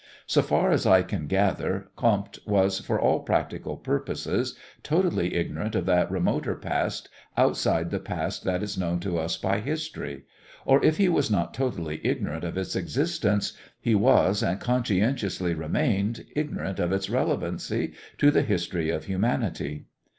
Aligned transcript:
So 0.25 0.41
far 0.41 0.71
as 0.71 0.87
I 0.87 1.03
can 1.03 1.27
gather, 1.27 1.91
Comte 1.95 2.39
was, 2.47 2.79
for 2.79 2.99
all 2.99 3.19
practical 3.19 3.77
purposes, 3.77 4.57
totally 4.81 5.35
ignorant 5.35 5.75
of 5.75 5.85
that 5.85 6.09
remoter 6.09 6.55
past 6.55 7.07
outside 7.37 7.91
the 7.91 7.99
past 7.99 8.43
that 8.43 8.63
is 8.63 8.79
known 8.79 8.99
to 9.01 9.19
us 9.19 9.37
by 9.37 9.59
history, 9.59 10.23
or 10.65 10.83
if 10.83 10.97
he 10.97 11.07
was 11.07 11.29
not 11.29 11.53
totally 11.53 12.01
ignorant 12.03 12.43
of 12.43 12.57
its 12.57 12.75
existence, 12.75 13.53
he 13.79 13.93
was, 13.93 14.41
and 14.41 14.59
conscientiously 14.59 15.53
remained, 15.53 16.25
ignorant 16.35 16.79
of 16.79 16.91
its 16.91 17.07
relevancy 17.07 17.93
to 18.17 18.31
the 18.31 18.41
history 18.41 18.89
of 18.89 19.05
humanity. 19.05 19.85